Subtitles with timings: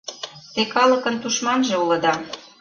[0.53, 2.13] Те калыкын тушманже улыда!